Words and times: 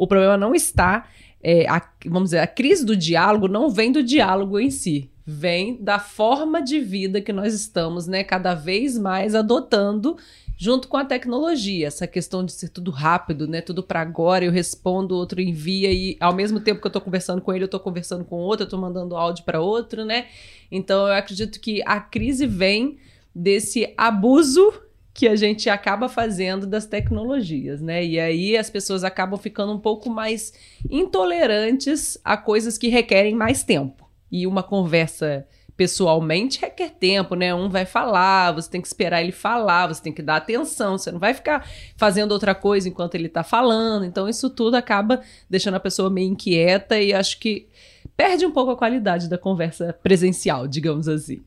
o 0.00 0.06
problema 0.06 0.34
não 0.38 0.54
está. 0.54 1.06
É, 1.42 1.68
a, 1.68 1.82
vamos 2.06 2.30
dizer, 2.30 2.38
a 2.38 2.46
crise 2.46 2.86
do 2.86 2.96
diálogo 2.96 3.48
não 3.48 3.68
vem 3.68 3.92
do 3.92 4.02
diálogo 4.02 4.58
em 4.58 4.70
si, 4.70 5.10
vem 5.26 5.76
da 5.82 5.98
forma 5.98 6.62
de 6.62 6.80
vida 6.80 7.20
que 7.20 7.32
nós 7.32 7.52
estamos, 7.52 8.06
né, 8.06 8.24
cada 8.24 8.54
vez 8.54 8.98
mais 8.98 9.34
adotando 9.34 10.16
junto 10.56 10.88
com 10.88 10.96
a 10.96 11.04
tecnologia, 11.04 11.86
essa 11.86 12.06
questão 12.06 12.44
de 12.44 12.52
ser 12.52 12.68
tudo 12.68 12.90
rápido, 12.90 13.48
né? 13.48 13.62
Tudo 13.62 13.82
para 13.82 14.02
agora, 14.02 14.44
eu 14.44 14.52
respondo, 14.52 15.16
outro 15.16 15.40
envia 15.40 15.90
e 15.90 16.18
ao 16.20 16.34
mesmo 16.34 16.60
tempo 16.60 16.82
que 16.82 16.86
eu 16.86 16.90
tô 16.90 17.00
conversando 17.00 17.40
com 17.40 17.50
ele, 17.50 17.64
eu 17.64 17.68
tô 17.68 17.80
conversando 17.80 18.26
com 18.26 18.36
outro, 18.36 18.66
eu 18.66 18.68
tô 18.68 18.76
mandando 18.76 19.16
áudio 19.16 19.42
para 19.44 19.58
outro, 19.58 20.04
né? 20.04 20.26
Então 20.70 21.08
eu 21.08 21.14
acredito 21.14 21.58
que 21.58 21.82
a 21.86 21.98
crise 21.98 22.46
vem 22.46 22.98
desse 23.34 23.94
abuso 23.96 24.70
que 25.12 25.26
a 25.26 25.36
gente 25.36 25.68
acaba 25.68 26.08
fazendo 26.08 26.66
das 26.66 26.86
tecnologias, 26.86 27.80
né? 27.80 28.04
E 28.04 28.18
aí 28.18 28.56
as 28.56 28.70
pessoas 28.70 29.04
acabam 29.04 29.38
ficando 29.38 29.72
um 29.72 29.78
pouco 29.78 30.08
mais 30.08 30.52
intolerantes 30.88 32.18
a 32.24 32.36
coisas 32.36 32.78
que 32.78 32.88
requerem 32.88 33.34
mais 33.34 33.62
tempo. 33.62 34.08
E 34.30 34.46
uma 34.46 34.62
conversa 34.62 35.46
pessoalmente 35.80 36.60
requer 36.60 36.90
tempo, 36.90 37.34
né? 37.34 37.54
Um 37.54 37.70
vai 37.70 37.86
falar, 37.86 38.52
você 38.52 38.70
tem 38.70 38.82
que 38.82 38.86
esperar 38.86 39.22
ele 39.22 39.32
falar, 39.32 39.86
você 39.86 40.02
tem 40.02 40.12
que 40.12 40.20
dar 40.20 40.36
atenção, 40.36 40.98
você 40.98 41.10
não 41.10 41.18
vai 41.18 41.32
ficar 41.32 41.66
fazendo 41.96 42.32
outra 42.32 42.54
coisa 42.54 42.86
enquanto 42.86 43.14
ele 43.14 43.30
tá 43.30 43.42
falando. 43.42 44.04
Então, 44.04 44.28
isso 44.28 44.50
tudo 44.50 44.74
acaba 44.74 45.22
deixando 45.48 45.76
a 45.76 45.80
pessoa 45.80 46.10
meio 46.10 46.28
inquieta 46.28 47.00
e 47.00 47.14
acho 47.14 47.40
que 47.40 47.66
perde 48.14 48.44
um 48.44 48.50
pouco 48.50 48.72
a 48.72 48.76
qualidade 48.76 49.26
da 49.26 49.38
conversa 49.38 49.98
presencial, 50.02 50.68
digamos 50.68 51.08
assim. 51.08 51.42